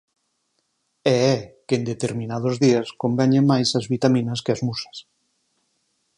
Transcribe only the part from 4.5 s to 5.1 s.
as musas.